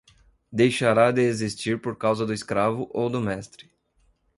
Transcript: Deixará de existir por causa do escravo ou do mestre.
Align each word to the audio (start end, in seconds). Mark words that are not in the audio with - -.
Deixará 0.51 1.11
de 1.11 1.21
existir 1.21 1.79
por 1.79 1.95
causa 1.95 2.25
do 2.25 2.33
escravo 2.33 2.89
ou 2.91 3.07
do 3.07 3.21
mestre. 3.21 3.69